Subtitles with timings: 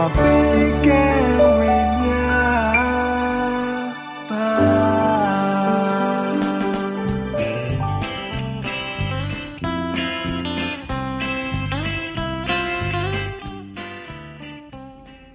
[0.00, 0.08] တော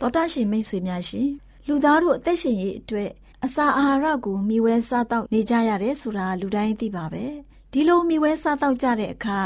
[0.09, 1.29] ်တာရှင်မိတ်ဆွေများရှင်
[1.67, 3.09] လူသားတို့အသက်ရှင်ရေးအတွက်
[3.45, 7.25] အစာအာဟာရကိုမျှဝဲစားတောက်နေကြရတယ်ဆိုတာလူတိုင်းသိပါပဲ
[7.71, 9.39] ဒီလိုမျှဝဲစားတောက်ကြတဲ့အခါ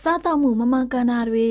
[0.00, 1.46] စားတောက်မှုမမှန်ကန်တာတွေ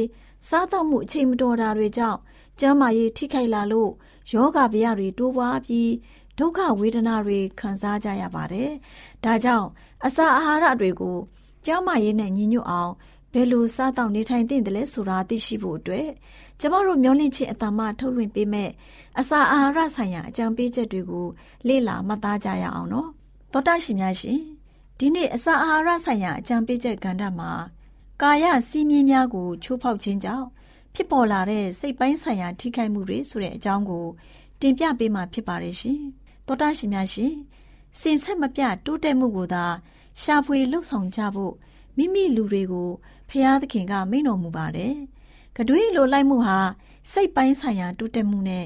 [0.49, 2.19] စားတောက်မှုအချိန်မတော်တာတွေကြောင့်
[2.59, 3.91] ကျန်းမာရေးထိခိုက်လာလို့
[4.31, 5.91] ယောဂဗျာတွေတိုးပွားပြီး
[6.37, 8.71] ဒုက္ခဝေဒနာတွေခံစားကြရပါတယ်
[9.23, 9.67] ဒါကြောင့်
[10.05, 11.17] အစာအာဟာရတွေကို
[11.65, 12.93] ကျန်းမာရေးနဲ့ညီညွတ်အောင်
[13.33, 16.09] ဘယ်လိုစားတောက်နေထိုင်သင့်တယ်လဲဆိုတာသိရှိဖို့အတွက်
[16.59, 18.69] ကျမတို့မျောလင့်ခြင်းအတ္တမထုတ်လွှင့်ပေးမဲ့
[19.19, 21.27] အစာအာဟာရဆိုင်ရာအကြံပေးချက်တွေကို
[21.67, 23.09] လေ့လာမှတ်သားကြရအောင်နော်
[23.51, 24.39] သောတာရှင်များရှင်
[24.97, 27.51] ဒီနေ့အစာအာဟာရဆိုင်ရာအကြံပေးချက်ကဏ္ဍမှာ
[28.21, 30.47] ကာယစီးမြင်များကိုချိုးဖောက်ခြင်းကြောင့်
[30.95, 34.05] ဖြစ်ပေါ်လာတဲ့စိတ်ပိုင်းဆိုင်ရာထိခိုက်မှုတွေဆိုတဲ့အကြောင်းကို
[34.61, 36.01] တင်ပြပေးမှာဖြစ်ပါတယ်ရှင်
[36.47, 37.33] သောတာရှင်များရှင်
[37.99, 39.65] စင်ဆက်မပြတိုးတက်မှုကိုသာ
[40.21, 41.53] ရှာဖွေလှုပ်ဆောင်ကြဖို့
[41.97, 42.89] မိမိလူတွေကို
[43.29, 44.93] ဖျားသခင်ကမိန့်တော်မူပါတယ်။
[45.57, 46.59] ကတွေးလိုလိုက်မှုဟာ
[47.11, 48.65] စိတ်ပိုင်းဆိုင်ရာတိုးတက်မှုနဲ့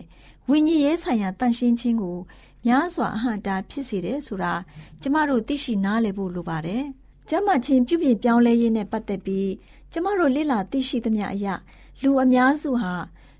[0.49, 2.17] ဝိညာဉ်ရေးဆိုင်ရာတန်ရှင်းခြင်းကို
[2.65, 4.53] များစွာအဟံတာဖြစ်စေတယ်ဆိုတာ
[5.01, 6.83] ကျမတို့သိရှိနားလည်ဖို့လိုပါတယ်။
[7.29, 9.49] ကျမချင်းပြုပြင်ပြောင်းလဲရေးနဲ့ပတ်သက်ပြီး
[9.91, 11.53] ကျမတို့လေ့လာသိရှိသမျှအရာ
[12.03, 12.93] လူအများစုဟာ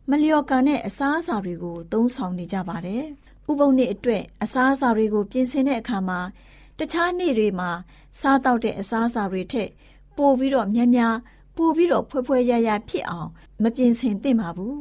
[0.10, 3.06] မလျော်ကန်တဲ့အစားအစာတွေကို သုံးဆောင်နေကြပါတယ်။
[3.50, 6.20] ဥပုံနေ့အတွက်အစားအစာတွေကို ပြင်ဆင်တဲ့အခါမှာ
[6.80, 7.70] တခြားနေ့တွေမှာ
[8.20, 9.70] စားတောက်တဲ့အစားအစာတွေထက်
[10.18, 11.16] ပိုပြီးတော့များများ
[11.56, 13.30] ပိုပြီးတော့ဖွဲဖွဲရရဖြစ်အောင်
[13.64, 14.80] မပြင်ဆင်သင့်ပါဘူး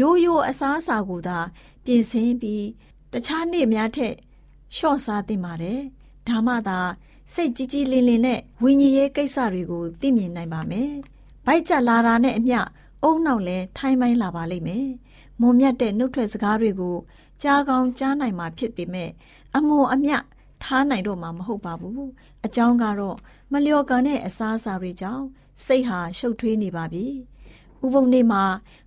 [0.00, 1.38] ရိုးရိုးအစားအစာကိုသာ
[1.84, 2.64] ပြင်ဆင်ပြီး
[3.12, 4.14] တခြားနေ့များထက်
[4.74, 5.80] လျှော့စားသင့်ပါတယ်
[6.28, 6.78] ဒါမှသာ
[7.32, 10.92] စိတ်ကြီးကြီးလင်းလင်းနဲ့ဝိညာဉ်ရေးကိစ္စတွေကိုသိမြင်နိုင်ပါမယ်
[11.46, 12.58] ဗိုက်ကြလာတာနဲ့အမျှ
[13.02, 14.88] အုံနောက်လဲထိုင်းမိုင်းလာပါလိမ့်မယ်
[15.40, 16.96] မုံမြတ်တဲ့နှုတ်ထွက်စကားတွေကို
[17.42, 19.10] ကြားကောင်းကြားနိုင်မှာဖြစ်ပေမဲ့
[19.56, 20.16] အမွန်အမျှ
[20.62, 22.08] ထားနိုင်တော့မှာမဟုတ်ပါဘူး
[22.46, 23.16] အကြောင်းကတော့
[23.52, 25.24] မလျော်ကန်တဲ့အစားအစာတွေကြောင့်
[25.64, 27.06] စိတ်ဟာရှုပ်ထွေးနေပါပြီ
[27.84, 28.42] ဥပုံနေ့မှာ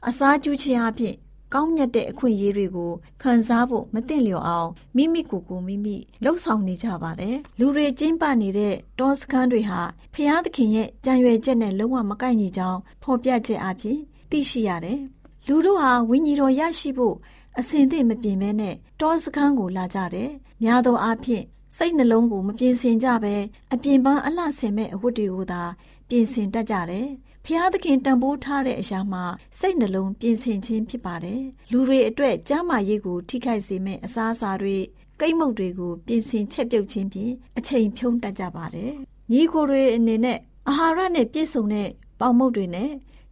[0.07, 1.15] အစားကျူးခြင်းအဖြစ်
[1.57, 9.81] ကောင်းမြတ်တဲ့အခွင့်အရေးတွေကိုခံစားဖို့မသင့်လျော်အောင်မိမိကိုယ်ကိုမိမိလှုပ်ဆောင်နေကြပါတယ်လူတွေကျင်းပနေတဲ့တောစခန်းတွေဟာ
[10.13, 13.97] ဖျားသခင်ရဲ့ကြံရွယ်ချက်နဲ့လုံးဝမကိုက်ညီကြောင်းဖော်ပြချက်အဖြစ်
[14.31, 14.99] သိရှိရတယ်
[15.47, 17.15] လူတို့ဟာဝိညာဉ်တော်ရရှိဖို့
[17.59, 20.31] အစဉ်သင့်မပြင်မဲနဲ့တောစခန်းကိုလာကြတယ်
[20.63, 21.43] များသောအားဖြင့်
[21.77, 23.35] စိတ်နှလုံးကိုမပြင်ဆင်ကြဘဲ
[23.73, 25.61] အပြင်ပန်းအလှဆင်မဲ့အဝတ်တွေကိုသာ
[26.09, 27.07] ပြင်ဆင်တတ်ကြတယ်။
[27.47, 29.23] ဖျားသခင်တန်ဖိုးထားတဲ့အရာမှာ
[29.59, 34.77] စိတ်နှလုံးပြင်ဆင်ခြင်းဖြစ်ပါတယ်။လူတွေအတွက်ကျမ်းမာရေးကိုထိခိုက်စေမဲ့အစားအစာတွေ
[35.19, 38.91] ကိတ်မုတ်တွေကိုပြင်ဆင်ချက်ပြုတ်ခြင်းဖြင့်အချိန်ဖြုံးတတ်ကြပါတယ်။
[39.31, 41.89] ညီကိုတွေအနေနဲ့အာဟာရနဲ့ပြည့်စုံတဲ့
[42.19, 42.89] ပေါင်မုတ်တွေနဲ့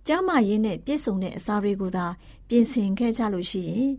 [0.07, 2.06] ကျမ်းမာရေးနဲ့ပြည့်စုံတဲ့အစာတွေကိုသာ
[2.50, 3.92] ပြင်ဆင်ခဲ့ကြလို့ရှိရင်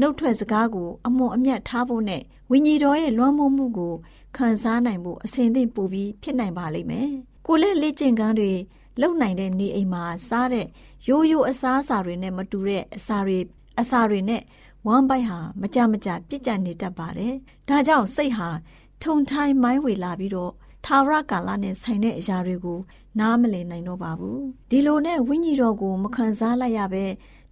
[0.00, 3.94] နှုတ်ထွက်စကားကိုအမွန်အမြတ်ထားဖို့နဲ့ဝိညာဉ်တော်ရဲ့လွှမ်းမိုးမှုကို
[4.36, 7.10] ခံစားနိုင်ဖို့အစဉ်သင့်ပို့ပြီးဖြစ်နိုင်ပါလိမ့်မယ်။
[7.46, 8.52] ကိုလက်လက်ကျင့်ကန်းတွေ
[9.00, 10.66] လုံနိုင်တဲ့နေအိမ်မှာစားတဲ့
[11.08, 13.38] ရိုးရိုးအစားအစာတွေနဲ့မတူတဲ့အစာတွေ
[13.80, 14.42] အစာတွေနဲ့
[14.86, 17.34] ဝမ်းပိုက်ဟာမကြမကြပြစ်ကြနေတတ်ပါတယ်။
[17.68, 18.48] ဒါကြောင့်စိတ်ဟာ
[19.02, 20.52] ထုံထိုင်းမိုင်းဝေလာပြီးတော့
[20.84, 22.80] ထာဝရကာလနဲ့ဆိုင်တဲ့အရာတွေကို
[23.20, 24.38] နားမလည်နိုင်တော့ပါဘူး။
[24.70, 27.04] ဒီလိုနဲ့ဝိညာဉ်တော်ကိုမခံစားလိုက်ရပဲ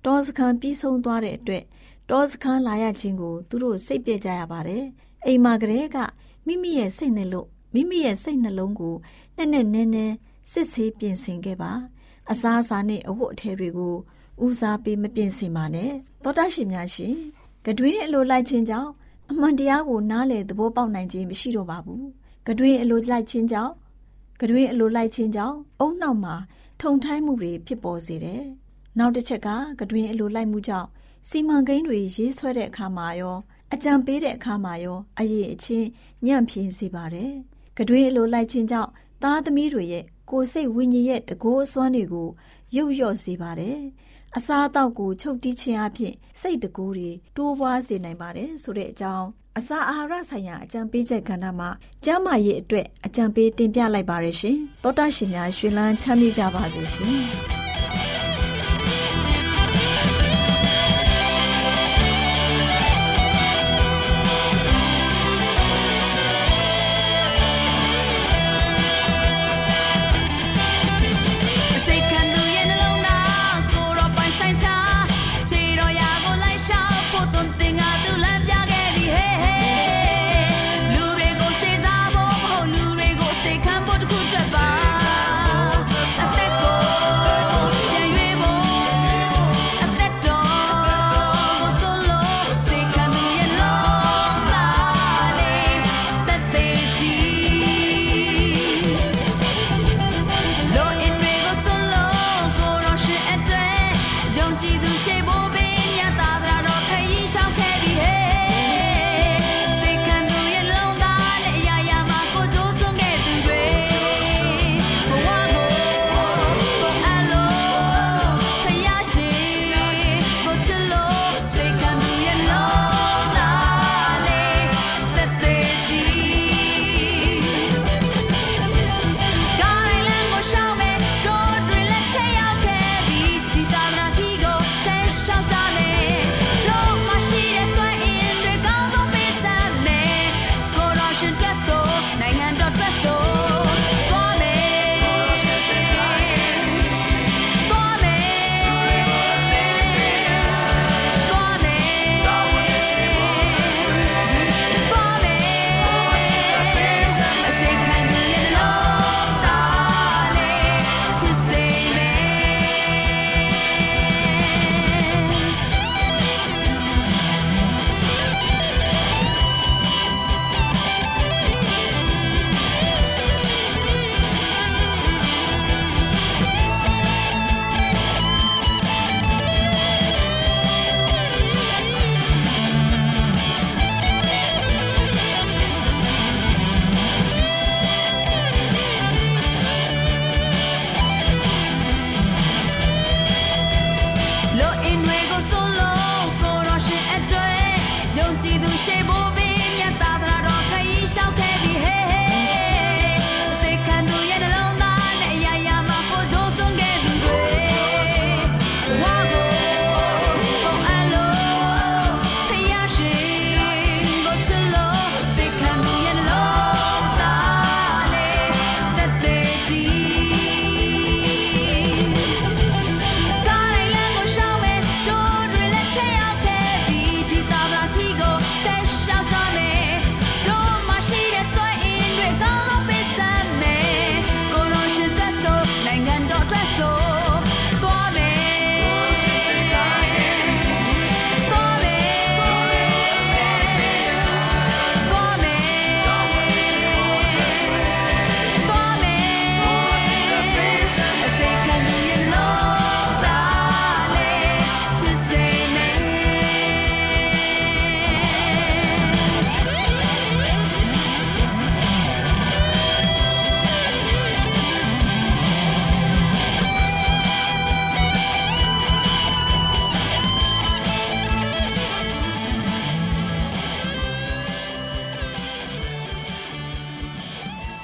[0.05, 1.65] တောစခန်းပြီးဆုံးသွားတဲ့အတွက်
[2.11, 4.85] တောစခန်းလာရခြင်းကိုသူတို့စိတ်ပြကြရပါတယ်။
[5.27, 5.97] အိမ်မှာကလေးက
[6.47, 8.95] မိမိရဲ့စိတ်နှလုံးမိမိရဲ့စိတ်နှလုံးကို
[9.37, 10.07] နဲ့နဲ့နဲနဲ
[10.52, 11.73] စစ်ဆေးပြင်ဆင်ခဲ့ပါ။
[12.31, 13.94] အစားအစာနဲ့အဝတ်အထည်တွေကို
[14.44, 15.91] ဦးစားပေးမပြင်ဆင်ပါနဲ့။
[16.25, 17.17] သောတာရှင်များရှင်
[17.67, 18.91] ကတွင်အလိုလိုက်ခြင်းကြောင့်
[19.31, 22.05] အမှန်တရားကိုနားလည်သဘောပေါက်နိုင်ခြင်းမရှိတော့ပါဘူး။
[22.49, 23.73] ကတွင်အလိုလိုက်ခြင်းကြောင့်
[24.41, 26.35] ကတွင်အလိုလိုက်ခြင်းကြောင့်အုံနောက်မှာ
[26.81, 28.43] ထုံထိုင်းမှုတွေဖြစ်ပေါ်စေတယ်။
[28.99, 29.49] နောက်တစ်ချက်က
[29.81, 30.88] ကတွင်အလိုလိုက်မှုကြောင့်
[31.29, 33.37] စီမံကိန်းတွေရေးဆွဲတဲ့အခါမှာရော
[33.73, 35.88] အကြံပေးတဲ့အခါမှာရောအရေးအချင်း
[36.26, 37.32] ညံ့ဖျင်းစေပါတယ်။
[37.79, 38.91] ကတွင်အလိုလိုက်ခြင်းကြောင့်
[39.23, 42.29] သားသမီးတွေရဲ့ ကိုယ်စိတ်ဝိညာဉ်ရဲ့တကိုးအစွမ်းတွေကို
[42.77, 43.79] ရုပ်ရော့စေပါတယ်။
[44.37, 49.27] အစားအသောက်ကိုချုပ်တီးခြင်းအဖြစ်စိတ်တကူတွေတိုးပွားစေနိုင်ပါတယ်ဆိုတဲ့အကြောင်း
[49.59, 51.69] အစာအာဟာရဆိုင်ရာအကြံပေးချက်ကဏ္ဍမှာ
[52.05, 57.26] ကျန်းမာရေးအတွက်အကြံပေးတင်ပြလိုက်ပါရရှင်။သောတာရှင်များရှင်လန်းချမ်းမြေ့ကြပါစေရှင်။။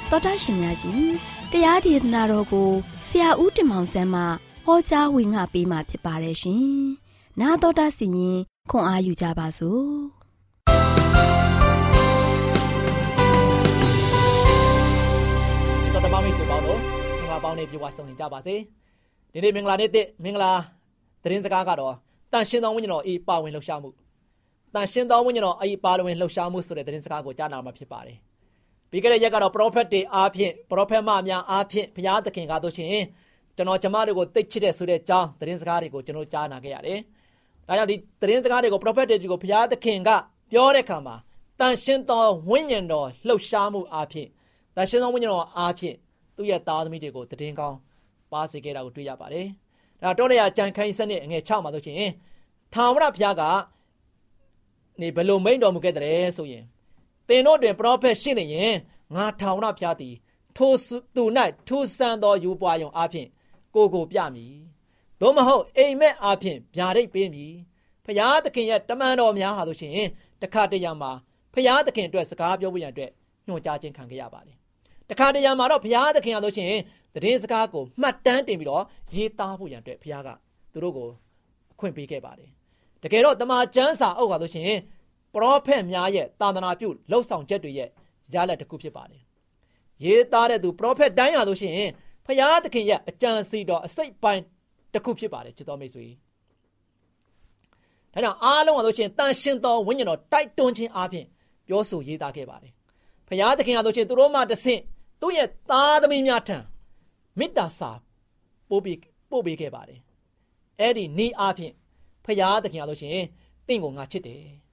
[0.10, 1.00] သောတာရှင်များရှင်
[1.52, 2.70] တရားဒေသနာတော်ကို
[3.08, 4.22] ဆရာဦးတင်မောင်ဆန်းမှ
[4.66, 6.66] ဟောကြားဝင်ငါပေးมาဖြစ်ပါတယ်ရှင်။
[7.40, 8.40] 나သောတာစီရင်
[8.70, 9.84] ခွန်အားယူကြပါစို့။
[15.94, 16.80] တော်တမမိတ်ဆွေပေါင်းတို့
[17.20, 18.56] မင်္ဂလာပေါင်းနဲ့ပြည့်ဝဆုံနေကြပါစေ။
[19.34, 20.52] ဒီနေ့မင်္ဂလာနေ့တစ်မင်္ဂလာ
[21.24, 21.96] သတင်းစကားကတော့
[22.32, 23.90] တန်ရှင်သောဝိညာဉ်တော်အေးပါဝင်လှုပ်ရှားမှု
[24.74, 28.18] တန်ရှင်သောဝိညာဉ်တော်အေးပါဝင်လှုပ်ရှားမှုဆိုတဲ့သတင်းစကားကိုကြားနာမှာဖြစ်ပါတယ်
[28.91, 32.91] ပြီးခဲ့တဲ့ရက်ကတော့ prophet တွေအားဖြင့် prophet မများအားဖြင့်ဘုရားသခင်ကားတို့ရှင်
[33.57, 36.99] ကျွန်တော်ကျမတို့ကိုသိချစ်တဲ့ဆိုတဲ့အကြောင်းသတင်းစကားတွေကိုကျွန်တော်ကြားနာခဲ့ရတယ်။
[37.69, 40.11] ဒါကြောင့်ဒီသတင်းစကားတွေကို prophet တွေကိုဘုရားသခင်က
[40.53, 41.17] ပြောတဲ့အခါမှာ
[41.61, 44.29] တန်ရှင်းသောဝိညာဉ်တော်လှုပ်ရှားမှုအားဖြင့်
[44.77, 45.97] တန်ရှင်းသောဝိညာဉ်တော်အားဖြင့်
[46.37, 47.77] သူ့ရဲ့သားသမီးတွေကိုတည်င်းကောင်း
[48.33, 49.47] ပါစေခဲ့တာကိုတွေ့ရပါတယ်။
[50.03, 52.11] ဒါတော့လည်းအကြံခိုင်းစနစ်အငယ်6မှာဆိုရှင်
[52.75, 53.43] ထာဝရဘုရားက
[55.01, 56.65] နေဘယ်လိုမိန့်တော်မူခဲ့တဲ့ဆိုရင်
[57.29, 58.75] သင်တို့တွင်ပရောဖက်ရှိနေရင်
[59.15, 60.15] ငါထာဝရဘုရားသည်
[60.57, 60.73] ထို
[61.17, 61.25] သူ၌
[61.69, 63.29] ထူဆန်းသောယူပွားယုံအားဖြင့်
[63.75, 64.55] ကိုကိုပြမည်။
[65.21, 67.53] သို့မဟုတ်အိမ်မက်အားဖြင့်ဗျာဒိတ်ပေးမည်။
[68.07, 69.99] ဖရာသခင်ရဲ့တမန်တော်များဟာဆိုရှင်
[70.43, 71.11] တခါတရံမှာ
[71.55, 73.11] ဖရာသခင်အတွက်စကားပြောဖို့ရန်အတွက်
[73.47, 74.57] ညွှန်ကြားခြင်းခံခဲ့ရပါတယ်။
[75.11, 76.73] တခါတရံမှာတော့ဖရာသခင်ဟာဆိုရှင်
[77.15, 80.29] သတင်းစကားကိုမှတ်တမ်းတင်ပြီးတော့ရေးသားဖို့ရန်အတွက်ဖရာက
[80.73, 81.09] သူတို့ကို
[81.73, 82.51] အခွင့်ပေးခဲ့ပါတယ်။
[83.03, 84.73] တကယ်တော့တမန်ကျမ်းစာအုပ်ဟာဆိုရှင်
[85.37, 87.89] ပရောဖက်များရဲ့တာသနာပြုလှုပ်ဆောင်ချက်တွေရဲ့
[88.35, 89.23] ရလဒ်တစ်ခုဖြစ်ပါတယ်။
[90.05, 91.75] ရေးသားတဲ့သူပရောဖက်တိုင်းဟာဆိုရှင်
[92.27, 94.43] ဖရာသခင်ရဲ့အကြံစီတော်အစိတ်ပိုင်း
[94.93, 96.07] တစ်ခုဖြစ်ပါတယ်ချစ်တော်မိတ်ဆွေ။
[98.13, 101.27] ဒါကြောင့်အားလုံးဟာဆိုရှင်တန်ရှင်တော်ဝိညာဉ်တော်တိုက်တွန်းခြင်းအပြင်
[101.67, 102.73] ပြောဆိုရေးသားခဲ့ပါတယ်။
[103.29, 104.81] ဖရာသခင်ဟာဆိုရှင်သူတို့မှတဆင့်
[105.21, 106.59] သူ့ရဲ့သားသမီးများထံ
[107.39, 107.91] မေတ္တာစာ
[108.69, 108.99] ပို့ပြီး
[109.31, 110.01] ပို့ပေးခဲ့ပါတယ်။
[110.81, 111.73] အဲ့ဒီနေ့အပြင်
[112.25, 113.25] ဖရာသခင်ဟာဆိုရှင်
[113.69, 114.43] တင့်ကိုငါချစ်တယ်။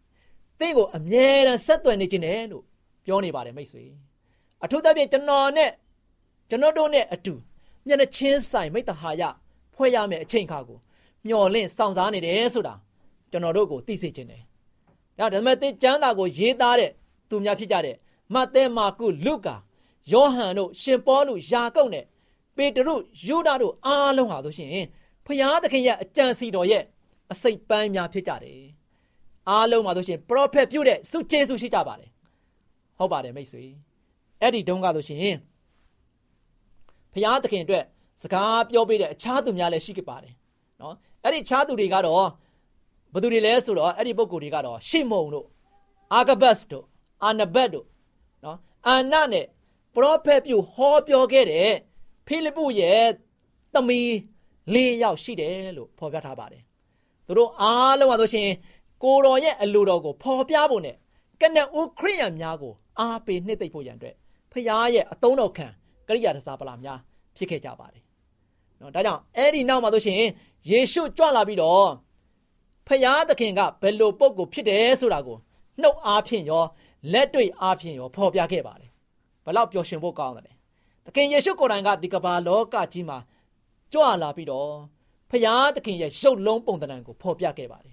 [0.60, 2.63] တင့်ကိုအမြဲတမ်းဆက်သွယ်နေခြင်းတယ်လို့
[3.05, 3.83] ပြောနေပါတယ်မိတ်ဆွေ။
[4.63, 5.72] အထူးသဖြင့်ကျွန်တော်နဲ့
[6.50, 7.33] ကျွန်တော်တို့နဲ့အတူ
[7.88, 9.24] မျက်နှာချင်းဆိုင်မိတ္တဟာယ
[9.74, 10.79] ဖွဲ့ရမယ့်အချိန်ခါကို
[11.27, 12.75] မျော်လင့်စောင့်စားနေတယ်ဆိုတာ
[13.31, 14.41] ကျွန်တော်တို့ကိုသိစေခြင်းတယ်။
[15.19, 16.91] ဒါဒါပေမဲ့တေကျမ်းစာကိုရေးသားတဲ့
[17.29, 17.95] သူများဖြစ်ကြတဲ့
[18.33, 19.55] မဿဲမာကုလုကာ
[20.12, 22.05] ယောဟန်တို့ရှင်ပေါလုယာကုပ်နဲ့
[22.55, 22.95] ပေတရု
[23.25, 24.69] ယူဒာတို့အားလုံးဟာဆိုရှင်
[25.25, 26.83] ဖျားသခင်ရဲ့အကြံစီတော်ရဲ့
[27.31, 28.62] အစိတ်ပန်းများဖြစ်ကြတယ်။
[29.50, 32.09] အားလုံးမှာဆိုရှင်ပရောဖက်ပြုတဲ့စုကျေးဇူးရှိကြပါတယ်။
[32.97, 33.63] ဟုတ်ပါတယ်မိတ်ဆွေ။
[34.41, 35.35] အဲ့ဒီတုန်းကဆိုရှင်
[37.13, 37.83] ဖျားသခင်အတွက်
[38.21, 40.33] စကားပြောပေးတဲ့အခြားသူများလည်းရှိခဲ့ပါတယ်
[40.81, 42.27] နော်အဲ့ဒီအခြားသူတွေကတော့
[43.13, 45.47] ဘသူတွေလဲဆိုတော့အဲ့ဒီပုဂ္ဂိုလ်တွေကတော့ရှေမုန်တို့
[46.13, 46.85] အာဂဘတ်တို့
[47.23, 47.85] အာနဘတ်တို့
[48.45, 48.57] နော်
[48.88, 49.45] အာနနဲ့
[49.95, 51.71] ပရောဖက်ပြုဟောပြောခဲ့တဲ့
[52.27, 53.05] ဖိလိပ္ပုရဲ့
[53.73, 54.09] သမီး
[54.73, 56.63] ၄ယောက်ရှိတယ်လို့ဖော်ပြထားပါတယ်
[57.27, 58.50] သူတို့အားလုံးကဆိုရှင်
[59.03, 60.95] ကိုတော်ရဲ့အလိုတော်ကိုဖော်ပြဖို့နဲ့
[61.41, 64.15] ကနဦးခရိယံများကိုအားပေးနှစ်သိမ့်ဖို့ရန်အတွက်
[64.51, 65.67] ဖခင်ရဲ့အတုံးတော်ခံ
[66.07, 67.00] ကရိယာတစားပလာများ
[67.36, 68.03] ဖြစ်ခဲ့ကြပါတယ်။
[68.79, 70.17] နော်ဒါကြောင့်အဲ့ဒီနောက်မှာဆိုရှင်
[70.69, 71.88] ယေရှုကြွလာပြီးတော့
[72.88, 75.38] ဖယားသခင်ကဘယ်လိုပုံကိုဖြစ်တယ်ဆိုတာကို
[75.81, 76.63] နှုတ်အားဖြင့်ရော
[77.13, 78.89] လက်တွေ့အားဖြင့်ရောဖော်ပြခဲ့ပါတယ်။
[79.45, 80.55] ဘလောက်ပျော်ရွှင်ဖို့ကောင်းတယ်။
[81.05, 83.17] သခင်ယေရှုကိုယ်တိုင်ကဒီကမ္ဘာလောကကြီးမှာ
[83.93, 84.69] ကြွလာပြီးတော့
[85.29, 87.92] ဖယားသခင်ရဲ့ရုပ်လုံးပုံသဏ္ဍာန်ကိုဖော်ပြခဲ့ပါတယ်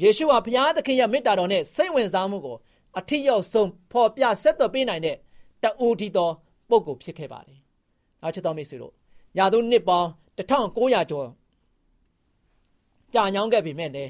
[0.00, 2.56] ယေရှုဟာဖယားသခင်ရဲ့မေတ္တာတော်နဲ့စိတ်ဝင်စားမှုကို
[2.98, 5.16] အထက်ရောက်ဆုံးဖော်ပြဆက်သွယ်ပေးနိုင်တဲ့
[5.62, 6.34] တူတီတော်
[6.68, 7.58] ပုဂ္ဂိုလ်ဖြစ်ခဲ့ပါတယ်။
[8.22, 8.92] နောက်ချက်တော်မိတ်ဆွေတို့
[9.38, 10.08] ရာသူနှစ်ပေါင်း
[10.38, 11.28] 1900ကျော်
[13.14, 14.04] ကြာညောင်းခဲ့ပြီမဲ့လေ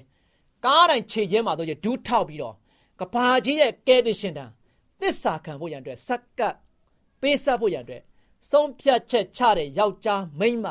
[0.64, 2.54] ကားတိုင်းခြေချင်းမှာတို့ဒူးထောက်ပြီးတော့
[3.00, 4.50] ကဘာကြီးရဲ့ကဲတင်ရှင်တန်
[5.00, 6.54] သစ္စာခံဖို့ရန်အတွက်စက္ကပ်
[7.20, 8.02] ပေးဆက်ဖို့ရန်အတွက်
[8.50, 10.66] ဆုံးဖြတ်ချက်ချတဲ့ယောက်ျားမိန်းမ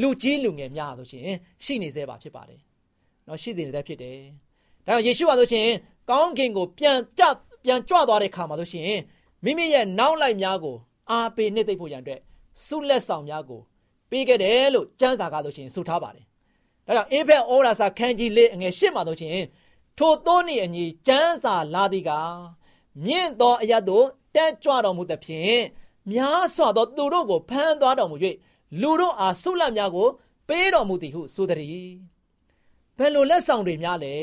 [0.00, 1.22] လူကြီးလူငယ်များဆိုရှင်
[1.64, 2.60] ရှိနေသေးပါဖြစ်ပါတယ်။
[3.26, 4.18] နော်ရှိနေသေးဖြစ်တယ်။
[4.86, 5.68] ဒါကြောင့်ယေရှုဟာဆိုရှင်
[6.10, 7.22] ကောင်းကင်ကိုပြန်ကြ
[7.64, 8.92] ပြန်ကြွသွားတဲ့ခါမှာဆိုရှင်
[9.44, 10.76] မိမိရဲ့နောက်လိုက်များကို
[11.10, 12.20] အားပေးနှစ်သိမ့်ဖို့ရန်အတွက်
[12.64, 13.60] ဆုလက်ဆောင်များကို
[14.10, 16.24] ပေးခဲ့တယ်လို့ကျမ်းစာကဆိုရှင်ဆိုထားပါတယ်။
[16.86, 19.38] ဒါကြောင့်အေဖက်ဩရာစာခန်းကြီးလေးအငယ်ရှစ်မှာဆိုရှင်
[19.98, 22.10] ထိုသောနှင့်အညီကျမ်းစာလာသည်က
[23.04, 25.60] မြင့်သောအရတ်တို့တက်ကြွတော်မူသဖြင့်
[26.12, 28.16] များစွာသောသူတို့ကိုဖမ်းသွားတော်မူ၍
[28.80, 30.08] လူတို့အားဆုလက်များကို
[30.48, 31.88] ပေးတော်မူသည်ဟုဆိုသည်။
[32.98, 34.14] ဘယ်လိုလက်ဆောင်တွေများလဲ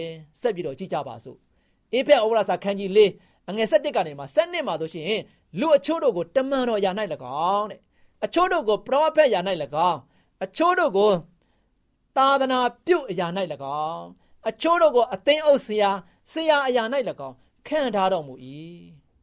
[0.42, 1.38] ဆက်ပြီးတော့ကြည့်ကြပါစို့။
[1.94, 3.12] အေဖက်ဩရာစာခန်းကြီးလေး
[3.50, 5.22] အငယ်7ကနေမှ7မှာဆိုရှင်
[5.60, 6.92] လူအချို့တို့ကိုတမန်တော်ယာ၌၎
[7.56, 7.80] င်းတဲ့
[8.26, 9.40] အချို့တို့ကိုပရောဖက်ယာ၌၎
[9.90, 10.00] င်း
[10.44, 11.12] အချို့တို့ကို
[12.18, 13.28] သာသနာပြုအရာ၌၎
[13.86, 14.04] င်း
[14.50, 15.92] အချို့တို့ကိုအသင်းအုပ်ဆရာ
[16.32, 16.84] ဆရာအရာ၌၎
[17.28, 17.36] င်း
[17.68, 18.34] ခံထားတော်မူ၏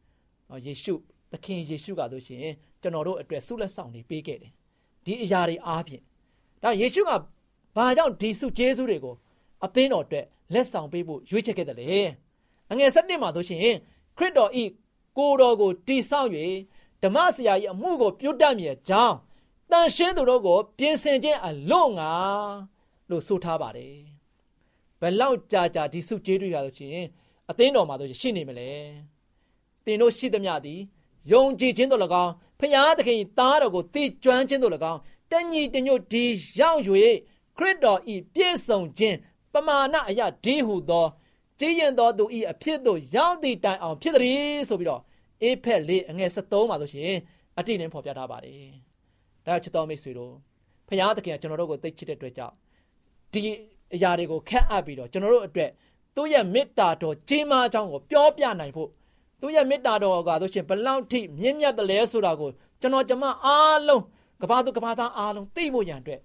[0.67, 0.95] ။ယေရှု
[1.33, 2.47] သခင်ယေရှုကဆိုရှင်
[2.83, 4.53] ကျွန်တော်တို့အတွက်ဆုလက်ဆောင်တွေပေးခဲ့တယ်။
[5.05, 6.03] ဒီအရာတွေအားဖြင့်
[6.63, 7.13] ဒါယေရှုက
[7.77, 9.15] ဘာကြောင့်ဒီဆုကျေးဇူးတွေကို
[9.67, 11.93] အသင်းတော်အတွက်လက်ဆောင်ပေးဖို့ရွေးချယ်ခဲ့တယ်လေ။
[12.71, 13.61] အငယ်၁၇မှာဆိုရှင်
[14.17, 14.65] ခရစ်တော်ဤ
[15.19, 16.31] ကိုတော်ကိုတိဆောက်၍
[17.03, 19.17] ဓမ္မဆရာကြီးအမှုကိုပြုတ်တတ်မြေကြောင်း
[19.71, 22.13] တန်ရှင်းသူတို့ကိုပြင်ဆင်ခြင်းအလို့ငါ
[23.11, 23.97] လို့ဆိုထားပါတယ်
[25.01, 27.07] ဘယ်လောက်ကြာကြာဒီစုကျေးတွေရလို့ရှိရင်
[27.51, 28.71] အသင်းတော်မှာဆိုရှိနေမလဲ
[29.85, 30.81] တင်တို့ရှိသမျှသည်
[31.31, 36.25] ယုံကြည်ခြင်းတို့၎င်းဖျားသခင်သားတော်ကိုသိကျွမ်းခြင်းတို့၎င်းတညီတညွတ်ဒီ
[36.61, 36.81] ရောက်၍
[37.57, 39.17] ခရစ်တော်ဤပြည့်စုံခြင်း
[39.57, 41.07] ပပမာဏအရာဒီဟုသော
[41.61, 45.03] ကြည်ရင်သောသူဤအဖြစ်သို့ရောက်သည့်တိုင်အောင်ဖြစ်သည်ဆိုပြီးတော့
[45.43, 47.13] အေဖက်လေးအငယ်73မှာဆိုရှင်
[47.59, 48.71] အတိနဲ့ဖော်ပြထားပါတယ်။
[49.47, 50.33] ဒါချစ်တော်မိတ်ဆွေတို့
[50.89, 52.55] ဖခင်သခင်ကကျွန်တော်တို့ကိုသိချစ်တဲ့အတွက်ကြောင့်
[53.33, 53.41] ဒီ
[53.95, 55.71] အရာတွေကိုခက်အပ်ပြီးတော့ကျွန်တော်တို့အတွက်
[56.17, 58.89] သူ့ရဲ့မေတ္တာတော်ကြီးမားကြောင်းကိုပြောပြနိုင်ဖို့
[59.41, 64.03] သူ့ရဲ့မေတ္တာတော်ကဆိုရှင်ဘလောက်ထိမြင့်မြတ်တယ်လဲဆိုတာကိုကျွန်တော်ကျမအားလုံး
[64.43, 66.21] ကဘာသူကဘာသားအားလုံးသိဖို့ရန်အတွက်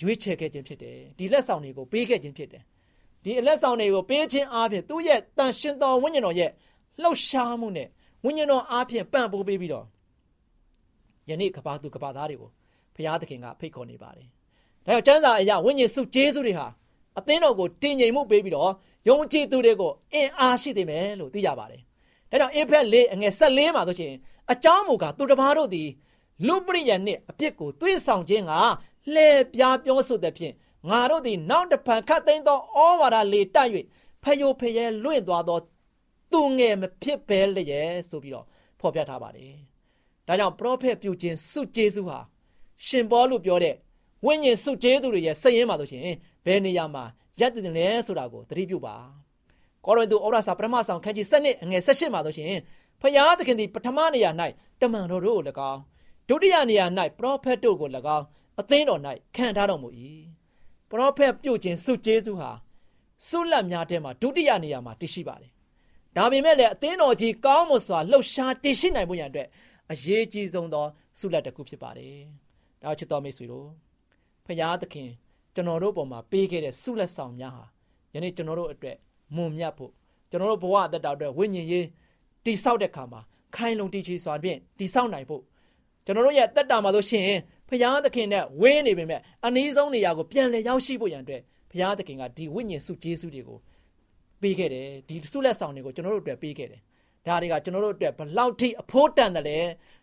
[0.00, 2.62] ရွေးချယ်ခဲ့ခြင်းဖြစ်တယ်ဒီလက်ဆောင်တွေကိုပေးခဲ့ခြင်းဖြစ်တယ်
[3.24, 6.50] ဒီအလက်ဆောင်တွေကိုပေးခြင်းအားဖြင့်သူ့ရဲ့တန်ရှင်တော်ဝိညာဉ်တော်ရဲ့
[7.02, 7.88] လှုပ်ရှားမှုနဲ့
[8.24, 9.86] ဝိညာဉ်တော်အားဖြင့်ပံ့ပိုးပေးပြီးတော့
[11.28, 12.50] ယနေ့ကဘာသူကဘာသားတွေကို
[12.94, 14.28] ဘုရားသခင်ကဖိတ်ခေါ်နေပါတယ်
[14.86, 16.66] ဒါကြောင့်ကျမ်းစာအရာဝိညာဉ်စုကျေးဇူးတွေဟာ
[17.18, 18.72] အသင်းတော်ကိုတည်ငြိမ်မှုပေးပြီးတော့
[19.08, 21.82] ယုံကြည်သူတွေကိုအင်အားရှိသေးမယ်လို့သိကြပါတယ်
[22.30, 24.12] ဒါကြောင့်အေဖက်၄အငယ်၁၄မှာဆိုရှင်
[24.52, 25.88] အကြောင်းမူကားသူတစ်ပါးတို့သည်
[26.46, 28.52] လူပရိယနှင့်အပြစ်ကိုသွေးဆောင်ခြင်းက
[29.14, 30.54] လှည့်ပြားပြောဆိုတဲ့ဖြင့်
[30.90, 33.70] ငါတို့သည်နောက်တစ်ဖန်ခတ်သိမ်းသောဩဝါဒလေတိုက်၍
[34.22, 35.58] ဖယိုဖယဲလွင့်သွားသော
[36.32, 38.46] သူငယ်မဖြစ်ပဲလျက်ဆိုပြီးတော့
[38.80, 39.54] ဖော်ပြထားပါတယ်။
[40.26, 42.18] ဒါကြောင့်ပရောဖက်ပြုခြင်းစုကျေးဇူးဟာ
[42.86, 43.74] ရှင်ဘောလို့ပြောတဲ့
[44.24, 46.02] ဝိညာဉ်စုကျေးဇူးတွေရဲ့စည်ရင်းမှာဆိုရှင်
[46.44, 47.04] ဘယ်နေရာမှာ
[47.40, 48.96] ရပ်တည်တယ်လဲဆိုတာကိုသတိပြုပါ။
[49.84, 52.60] ကောရိန္သုဩရစာပထမဆောင်ခန်းကြီး7နှစ်အငယ်18မှာဆိုရှင်
[53.00, 54.30] ဖျားသခင်သည်ပထမနေရာ၌
[54.80, 55.80] တမန်တော်တို့ကို၎င်း
[56.28, 56.86] ဒုတိယနေရာ၌
[57.18, 58.24] ပရောဖက်တို့ကို၎င်း
[58.60, 59.00] အသင်းတော်၌
[59.36, 59.88] ခံထားတော်မူ၏
[60.88, 62.50] ပရောဖက်ပြုတ်ခြင်းစုကျေးဇူးဟာ
[63.28, 65.50] ဆုလက်များထဲမှာဒုတိယနေရာမှာတည်ရှိပါတယ်
[66.16, 69.48] ဒါပေမဲ့လည်းအသင်းတော်ကြီးကောင်းမွန်စွာလှုပ်ရှားတည်ရှိနိုင်မှုရန်အတွက်
[69.92, 70.86] အရေးကြီးဆုံးသော
[71.18, 72.14] ဆုလက်တစ်ခုဖြစ်ပါတယ်
[72.82, 73.68] ဒါချစ်တော်မိတ်ဆွေတို့
[74.46, 75.10] ဖရာသခင်
[75.54, 77.64] ကျွန်တော်တို့ပေါ်မှာပေးခဲ့တဲ့ဆုလက်ဆောင်များဟာ
[78.14, 78.96] ယနေ့ကျွန်တော်တို့အတွက်
[79.36, 79.92] မွန်မြတ်ဖို့
[80.30, 81.86] ကျွန်တော်တို့ဘဝအသက်တာအတွက်ဝိညာဉ်ရေး
[82.44, 83.20] တိဆောက်တဲ့ခါမှာ
[83.56, 85.42] ခိုင်လုံတည်ချီစွာဖြင့်တိဆောက်နိုင်ဖို့
[86.04, 87.24] ကျွန်တော်တို့ရဲ့တက်တာမှာဆိုရှင်
[87.68, 93.58] ဖရာသခင်နဲ့ဝင်းနေပေမဲ့အနည်းဆုံးနေရာကိုပြန်လည်ရောက်ရှိဖို့ရန်အတွက်ဖရာသခင်ကဒီဝိညာဉ်စုကျေးဇူးတွေကို
[94.42, 96.80] ပေးခဲ့တယ်ဒီဆုလက်ဆောင်တွေကိုကျွန်တော်တို့အတွက်ပေးခဲ့တယ်
[97.26, 99.58] ဒါတွေကကျွန်တော်တို့အတွက်ဘလောက်ထိအဖို့တန်တယ်လဲ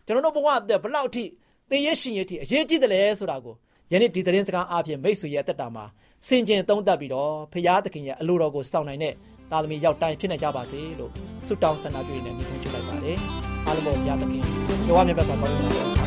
[0.06, 1.24] ကျွန်တော်တို့ဘဝအတွက်ဘလောက်ထိ
[1.70, 3.54] သေရရှင်ရထိအရေးကြီးတယ်လဲဆိုတာကို
[3.92, 5.84] ယနေ့ဒီသတင်းစကားအပြင်မိတ်ဆွေရဲ့တက်တာမှာ
[6.26, 9.14] စင်ကျင်သုံးသပ်ပြီးတော့ဖရာသခင်ရဲ့အလိုတော်ကိုစောင့်နိုင်တဲ့
[9.50, 11.10] သားသမီးရောက်တိုင်းဖြစ်နေကြပါစေလို့
[11.46, 13.18] ဆုတောင်းဆန္ဒပြုနေနေခွင့်ပြုလိုက်ပါတယ်
[13.66, 14.42] အားလုံးဘုရားသခင်
[14.88, 16.05] ယောဝမြတ်ဘက်ကကောင်းလာပါရှ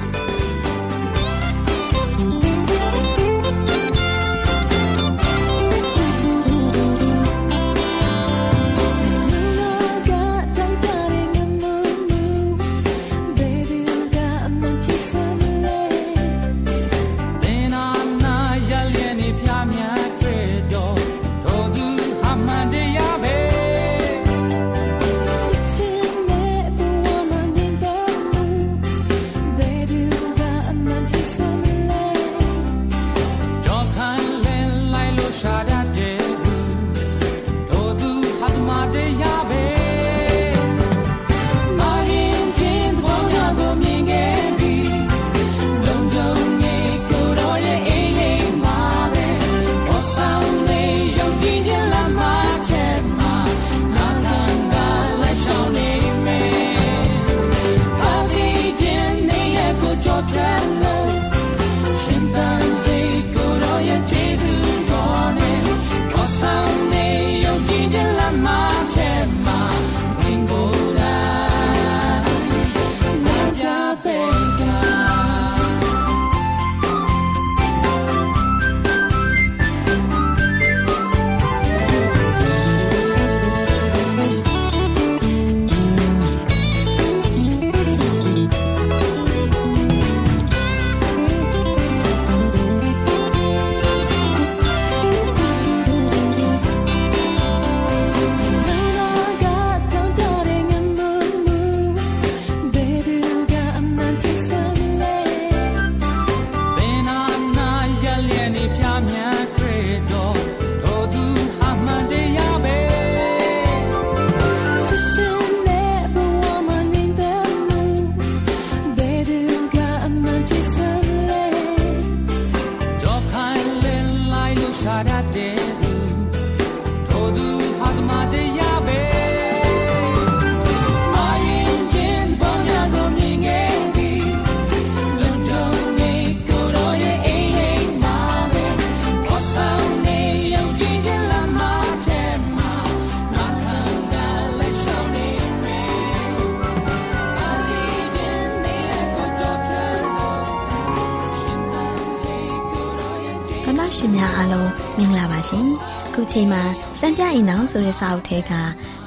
[155.49, 155.67] ရှင်
[156.13, 156.63] ကခုချိန်မှာ
[156.99, 158.51] စံပြအိမ်အောင်ဆိုတဲ့စာအုပ်ထဲက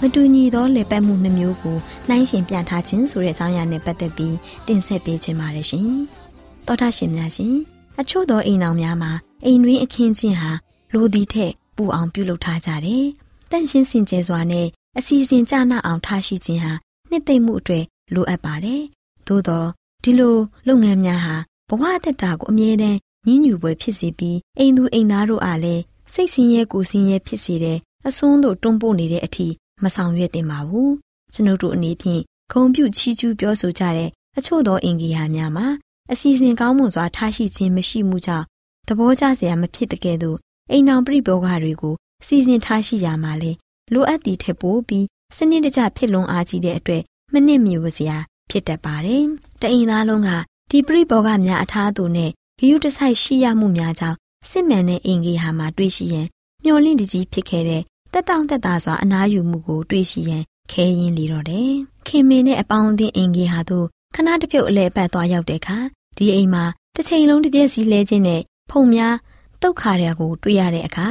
[0.01, 1.77] မတူညီသောလေပတ်မှုနှမျိုးကို
[2.09, 5.89] နှိုင်းရှင်ပြထားခြင်းဆိုတဲ့အကြောင်းအရာနဲ့ပတ်သက်ပြီးတင်ဆက်ပေးခြင်းပါတယ်ရှင်။
[6.67, 7.55] သောတာရှင်များရှင်
[8.01, 9.13] အချို့သောအိမ်အောင်များမှာ
[9.45, 10.51] အိမ်တွင်းအခင်းချင်းဟာ
[10.95, 13.05] လိုသည်ထက်ပူအောင်ပြုလုပ်ထားကြတယ်။
[13.51, 14.67] တန့်ရှင်းစင်ကြယ်စွာနဲ့
[14.99, 16.73] အစီအစဉ်ကြနာအောင်ထားရှိခြင်းဟာ
[17.11, 18.83] နှစ်သိမ့်မှုအတွက်လိုအပ်ပါတယ်။
[19.27, 19.65] သို့သော
[20.03, 20.37] ဒီလို
[20.69, 21.37] လုပ်ငန်းများဟာ
[21.69, 29.47] ဘဝအသက်တာကိုအမြဲတမ်းညှဉ်းညူပွဲဖြစ်စေပြီးအိမ်သူအိမ်သားတို့အားလည်း စိတ်ဆင်းရဲကိုဆင်းရဲဖြစ်စေတဲ့အစွန်းတို့တွန်းပို့နေတဲ့အထိ
[29.83, 30.91] မဆောင်ရွက်သင့်ပါဘူး။
[31.33, 35.67] ကျွန်ုပ်တို့အနေဖြင့်ဂုံပြုချီးကျူးပြောဆိုကြတဲ့အချို့သောအင်ဂီဟာများမှာ
[36.13, 38.47] အစီအစဉ်ကောင်းမွန်စွာထားရှိခြင်းမရှိမှုကြောင့်
[38.89, 40.39] သဘောကျစရာမဖြစ်တဲ့ကဲ့သို့
[40.71, 41.95] အိမ်အောင်ပြိပောဂတွေကို
[42.27, 43.53] စီစဉ်ထားရှိရမှာလေ
[43.93, 48.19] လိုအပ်သည့်ထက်ပိုပြီးစနစ်တကျဖြစ်လွန်အားကြီးတဲ့အတွက်မနစ်မြဝစရာ
[48.51, 49.25] ဖြစ်တတ်ပါတယ်။
[49.61, 50.31] တအိမ်သားလုံးက
[50.71, 54.17] ဒီပြိပောဂများအထားသူနဲ့ဂယုတဆိုင်ရှိရမှုများကြောင့်
[54.51, 56.27] စစ်မှန်တဲ့အင်ဂီဟာမှာတွေ့ရှိရင်
[56.65, 61.73] မျောလင့်တကြီးဖြစ်ခဲ့တဲ့တက်တောင့်တက်တာစွာအနားယူမှုကိုတွေ့ရှိရင်ခဲရင်လီတော့တယ်။
[62.07, 65.79] ခင်မင်းနဲ့အပေါင်းအသင်းအင်ဂီဟာတို့ခဏတစ်ပြုတ်အလဲပတ်သွားရောက်တဲ့အခါ
[66.17, 69.15] ဒီအိမ်မှာတစ်ချိန်လုံးတစ်ပြက်စီလဲခြင်းနဲ့ဖုံများ
[69.63, 71.09] တုတ်ခါတဲ့ကို တွေ့ရတဲ့အခါ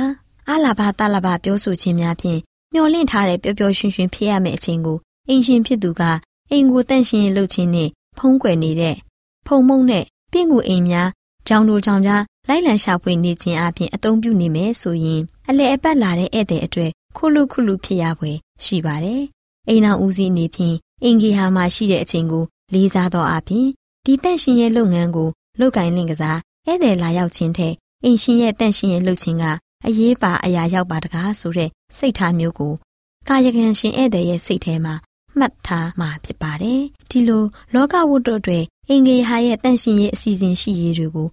[0.50, 2.40] အာလာဘတာလာဘပြောဆိုခြင်းများဖြင့်
[2.74, 4.98] မျောလင့်ထားတဲ့ပျော်ပျော်ရွှင်ရွှင်ဖြစ်ရမယ့်အချိန်ကို
[5.30, 6.04] အင်ရှင်ဖြစ်သူက
[6.52, 8.96] အိမ်ကိုတန့်ရှင်းလုပ်ခြင်းနဲ့ဖုံးကွယ်နေတဲ့
[9.48, 11.10] ဖုံမုံနဲ့ပြင့်ကူအိမ်များ
[11.48, 18.32] ကြောင်တို့ကြောင်ကြားလိုက်လံရှာဖွေနေခြင်းအပြင်အသုံးပြုနေမယ်ဆိုရင်အလဲအပတ်လာတဲ့ဧည့်သည်အတွက်ခုလူခုလူဖြစ်ရပွဲ
[18.64, 19.22] ရှိပါတယ်။
[19.70, 23.68] အိမ်အောင်ဦးစီးအနေဖြင့်အင်ဂီဟာမှာရှိတဲ့အချိန်ကိုလေးစားသောအပြင်
[24.06, 27.74] ဒီတန့်ရှင်ရဲ့လုပ်ငန်းကိုလုပ်ကင်လင့်ကစားဧည့်သည်လာရောက်ခြင်းထက်
[28.04, 29.46] အိမ်ရှင်ရဲ့တန့်ရှင်ရဲ့လုပ်ခြင်းက
[29.88, 32.74] အရေးပါအရာရောက်ပါတကားဆိုတဲ့စိတ်ထားမျိုးကို
[33.30, 34.96] ကာယကံရှင်ဧည့်သည်ရဲ့စိတ်ထဲမှာ
[35.38, 41.28] မှတ်ထားမှာဖြစ်ပါတယ်။ဒီလိုလောကဝတ္တုတွေအင်ဂေဟာရဲ့တန့်ရှင်ရဲ့အစီအစဉ်ရှိရေးတွေကို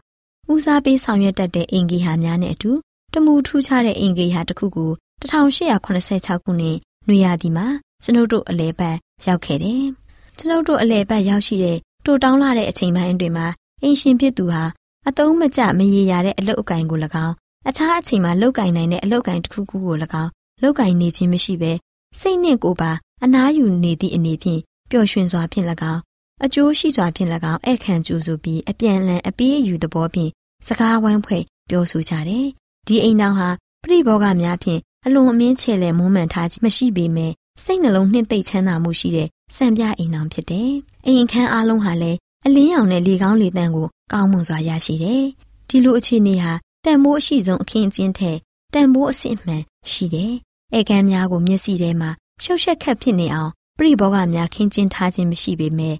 [0.53, 2.71] ဦးစားပေးဆောင်ရွက်တတ်တဲ့အင်ဂေဟာများနဲ့အတူ
[3.15, 6.77] တမူထူးခြားတဲ့အင်ဂေဟာတစ်ခုကို1886ခုနှစ်
[7.09, 7.67] နွေရာသီမှာ
[8.03, 9.85] ကျွန်ုပ်တို့အလဲပတ်ရောက်ခဲ့တယ်။
[10.39, 13.47] ကျွန်ုပ်တို့အလဲပတ်ရောက်ရှိတဲ့တိုတောင်းလာတဲ့အချိန်ပိုင်းအတွင်းမှာ
[13.83, 14.63] အင်ရှင်ဖြစ်သူဟာ
[15.09, 17.35] အတုံးမကျမရေရာတဲ့အလုတ်အကင်ကို၎င်း
[17.69, 20.31] အခြားအချိန်မှာလောက်ကင်နိုင်တဲ့အလုတ်ကင်တစ်ခုခုကို၎င်း
[20.63, 21.73] လောက်ကင်နေခြင်းမရှိဘဲ
[22.21, 22.91] စိတ်နှင့်ကိုယ်ပါ
[23.25, 26.01] အနားယူနေသည့်အနေဖြင့်ပျော်ရွှင်စွာဖြင့်၎င်း
[26.45, 30.31] အကျိုးရှိစွာဖြင့်၎င်းအဲ့ခံကြိုးဆိုပြီးအပြန်အလှန်အပေးအယူသဘောဖြင့်
[30.66, 32.47] စကားဝိုင်းဖွဲ့ပြောဆိုကြတယ်။
[32.87, 33.49] ဒီအိမ်တော်ဟာ
[33.83, 37.33] ပြိဘောဂများဖြင့်အလွန်အမင်းချေလဲမွမ်းမံထားခြင်းမရှိပေမဲ့
[37.64, 40.71] စိတ်နှလုံးနှင့်သိချမ်းသာမှုရှိတဲ့စံပြအိမ်တော်ဖြစ်တယ်။
[41.07, 45.25] အိမ်အခန်းအလုံးဟာလည်းအလင်းရောင်နဲ့လေကောင်းလေသန့်ကိုကောင်းမွန်စွာရရှိတယ်။
[45.68, 46.53] ဒီလိုအခြေအနေဟာ
[46.85, 48.37] တန်ဖိုးအရှိဆုံးအခင်းအကျင်းထက်
[48.75, 50.33] တန်ဖိုးအစစ်မှန်ရှိတယ်။
[50.77, 52.11] ဧကန်များကိုမျက်စိထဲမှာ
[52.42, 55.97] ရှုပ်ရှက်ခတ်ဖြစ်နေအောင်ပြိဘောဂများခင်းကျင်းထားခြင်းမရှိပေမဲ့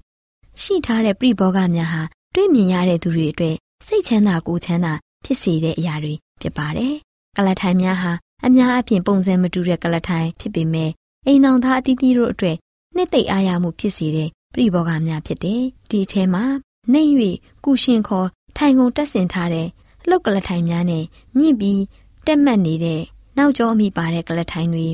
[0.62, 2.03] ရှိထားတဲ့ပြိဘောဂများဟာ
[2.35, 4.93] တွေ့မြင်ရတဲ့သူတွေအတွက် စိတ်ချမ်းသာကိုယ်ချမ်းသာ
[5.25, 6.95] ဖြစ်စေတဲ့အရာတွေဖြစ်ပါတယ်။
[7.37, 8.12] ကလထိုင်များဟာ
[8.47, 10.91] အများအပြားပုံစံမတူတဲ့ကလထိုင်ဖြစ်ပေမဲ့
[11.27, 12.57] အိမ်အောင်သားအသီးသီးတို့အတွက်
[12.97, 16.45] နှစ်သိမ့်အားရမှုဖြစ်စေတဲ့ပြိဘောဂများဖြစ်တယ်။ဒီအထဲမှာ
[16.93, 17.12] နှိမ့်၍
[17.64, 19.69] ကုရှင်ခေါ်ထိုင်ကုန်တက်ဆင်ထားတဲ့
[20.09, 21.05] လှုပ်ကလထိုင်များနဲ့
[21.38, 21.83] မြင့်ပြီး
[22.27, 23.01] တက်မှတ်နေတဲ့
[23.38, 24.87] နောက်ကျောအမိပါတဲ့ကလထိုင်တွေ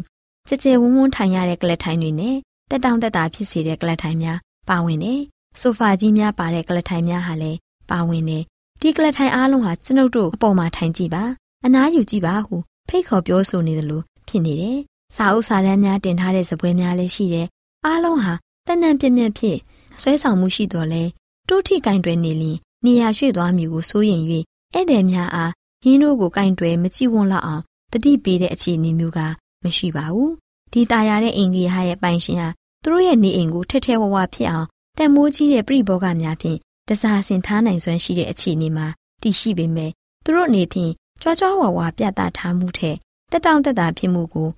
[0.49, 2.37] ကြဲကြဲဝန်းဝန်းထိုင်ရတဲ့ကလထိုင်တွေနဲ့
[2.71, 5.21] တက်တောင့်တက်တာဖြစ်စေတဲ့ကလထိုင်များပါဝင်တယ်။
[5.61, 7.59] ဆိုဖာကြီးများပါတဲ့ကလထိုင်များဟာလည်း
[7.91, 8.45] ပါဝင်တယ်။
[8.82, 11.24] ဒီကလထိုင်အားလုံးဟာကျွန်ုပ်တို့အပေါ်မှာထိုင်ကြည့်ပါ။
[11.66, 12.56] အနားယူကြည့်ပါဟု
[12.90, 14.78] ဖိတ်ခေါ်ပြောဆိုနေသလိုဖြစ်နေတယ်။
[15.16, 17.48] စာအုပ်စာတမ်းများတင်ထားတဲ့ဇပွဲများလည်းရှိတယ်။
[17.86, 18.34] အားလုံးဟာ
[18.68, 19.58] တန်တန်ပြင်းပြင်းဖြစ်
[20.02, 21.04] ဆွဲဆောင်မှုရှိတော်လဲ
[21.50, 24.46] တိုးထိကင်တွယ်နေလျင်နေရာရွှေ့သွားမည်ကိုစိုးရိမ်၍ဧည့်
[24.90, 25.52] သည်များအား
[25.86, 29.20] ရင်းတို့ကိုကင်တွယ်မကြည့်ဝန်းလောက်အောင်တတိပေးတဲ့အခြေအနေမျိုးက
[29.64, 30.34] မရှိပါဘူး
[30.72, 32.50] ဒီตายရတဲ့အင်ကြီးဟာရဲ့ပိုင်ရှင်ဟာ
[32.84, 38.87] သူတို့ရဲ့နေအိမ်ကိုထက်ထဲဝဝဖြစ်အောင်တန်မိုးကြီးတဲ့ပြိဘောကများဖြင့် တစားဆင်ထားနိုင်စွမ်းရှိတဲ့အခြေအနေမှာ
[39.23, 39.91] တည်ရှိပေမဲ့
[40.25, 40.93] သူတို့အနေဖြင့်
[41.23, 42.97] ကြွားကြွားဝါဝါပြသထားမှုထက်
[43.33, 44.49] တက်တောင့်တက်တာဖြစ်မှုကို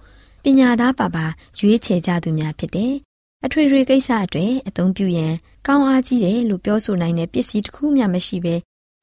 [0.42, 1.26] ပညာသားပါပါ
[1.58, 2.92] ရွေးချယ်ကြသူများဖြစ်တယ်။
[3.44, 5.34] အထွေထွေကိစ္စအတွက်အသုံးပြုရန်
[5.66, 8.54] ကောင်းအားကြီးတယ်လို့ပြောဆိုနိုင်တဲ့ပစ္စည်းတစ်ခုမှမရှိဘဲ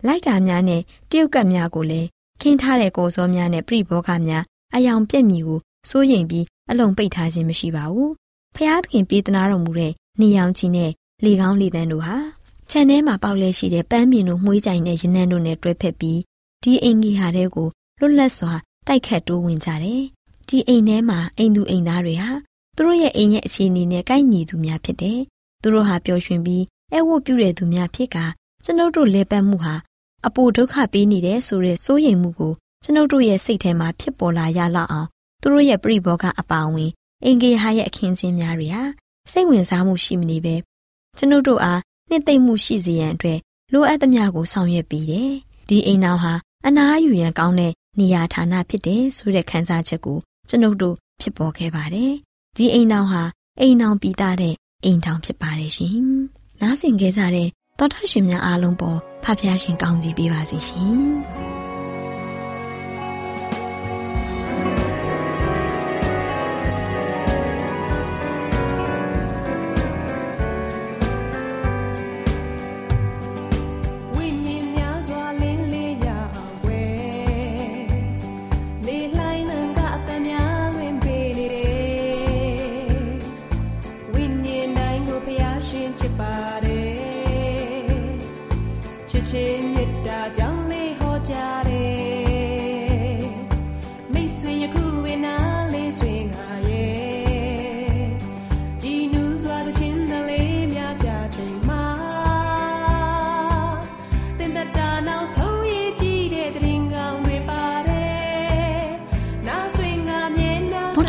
[0.06, 2.08] လိုက်ကာများနဲ့တရုတ်ကပ်များကိုလည်း
[2.42, 4.44] ခင်းထားတဲ့ကိုစောများနဲ့ပြိဘောကများ
[4.76, 5.60] အယောင်ပြက်မြီကို
[5.90, 8.12] စိုးရိမ်ပြီးအလုံးပိတ်ထားခြင်းမရှိပါဘူး။
[8.56, 10.92] ဖျားသခင်ပေးသနာတော်မူတဲ့နေရောင်ချီနဲ့
[11.24, 12.16] လေကောင်းလေသန်းတို့ဟာ
[12.70, 16.20] ခြံထဲမှာပေါက်လဲရှိတဲ့ပန်းမြင်တို့မှုေးကြိုင်တဲ့ရနန်းတို့နဲ့တွဲဖက်ပြီး
[16.64, 17.68] ဒီအင်ကြီးဟာတဲ့ကို
[18.00, 18.54] လွတ်လပ်စွာ
[18.88, 20.02] တိုက်ခတ်တိုးဝင်ကြတယ်။
[20.48, 22.30] ဒီအိမ်ထဲမှာအိမ်သူအိမ်သားတွေဟာ
[22.76, 25.20] သူတို့ရဲ့အိမ်ရဲ့အခြေအနေနဲ့ကိုက်ညီသူများဖြစ်တယ်။
[25.62, 28.18] သူတို့ဟာပျော်ရွှင်ပြီးအဲဝတ်ပြုတဲ့သူများဖြစ်က
[28.64, 29.76] ကျွန်ုပ်တို့လဲပတ်မှုဟာ
[30.26, 35.08] အပူဒုက္ခပေးနေတယ်ဆိုတဲ့စိုးရိမ်မှုကိုကျွန်ုပ်တို့ရဲ့စိတ်ထဲမှာဖြစ်ပေါ်လာရလောက်အောင်
[35.42, 36.92] သူတို့ရဲ့ပြိဘောကအပါဝင်
[37.26, 38.84] အင်ဂေဟာရဲ့အခင်းချင်းများတွေဟာ
[39.32, 40.56] စိတ်ဝင်စားမှုရှိမနေပဲ
[41.18, 41.80] ကျွန်ုပ်တို့အား
[42.14, 43.40] နှစ်သိမ့်မှုရှိစေရန်အတွက်
[43.74, 45.32] လိုအပ်သမျှကိုဆောင်ရွက်ပြီးတယ်။
[45.70, 46.34] ဒီအိမ်တော်ဟာ
[46.66, 50.18] အနားယူရန်ကောင်းတဲ့နေရာဌာနဖြစ်တယ်ဆိုတဲ့ခံစားချက်ကို
[50.50, 52.14] ကျွန်ုပ်တို့ဖြစ်ပေါ်ခဲ့ပါတယ်။
[52.58, 53.24] ဒီအိမ်တော်ဟာ
[53.60, 55.98] အိမ်တော်ပြီးသားတဲ့အိမ်တော်ဖြစ်ပါတယ်ရှင်။
[56.62, 60.98] နားဆင်ကြတဲ့သောတာရှင်များအားလုံးပေါ်ဖဖျားရှင်ကောင်းကြီးပေးပါစေရှင်။။